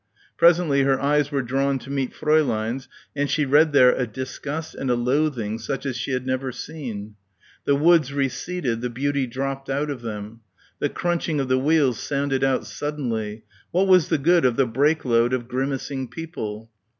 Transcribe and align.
Presently 0.35 0.81
her 0.81 0.99
eyes 0.99 1.31
were 1.31 1.43
drawn 1.43 1.77
to 1.77 1.91
meet 1.91 2.11
Fräulein's 2.11 2.87
and 3.15 3.29
she 3.29 3.45
read 3.45 3.71
there 3.71 3.91
a 3.91 4.07
disgust 4.07 4.73
and 4.73 4.89
a 4.89 4.95
loathing 4.95 5.59
such 5.59 5.85
as 5.85 5.95
she 5.95 6.09
had 6.09 6.25
never 6.25 6.51
seen. 6.51 7.13
The 7.65 7.75
woods 7.75 8.11
receded, 8.11 8.81
the 8.81 8.89
beauty 8.89 9.27
dropped 9.27 9.69
out 9.69 9.91
of 9.91 10.01
them. 10.01 10.39
The 10.79 10.89
crunching 10.89 11.39
of 11.39 11.49
the 11.49 11.59
wheels 11.59 11.99
sounded 11.99 12.43
out 12.43 12.65
suddenly. 12.65 13.43
What 13.69 13.87
was 13.87 14.07
the 14.09 14.17
good 14.17 14.43
of 14.43 14.55
the 14.55 14.65
brake 14.65 15.05
load 15.05 15.33
of 15.33 15.47
grimacing 15.47 16.07
people? 16.07 16.71